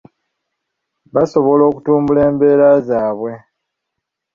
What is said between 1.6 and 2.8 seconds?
okutumbula embeera